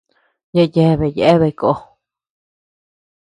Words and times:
Yaʼa 0.55 0.73
yeabea 0.75 1.13
yéabea 1.17 1.57
koo. 1.59 1.77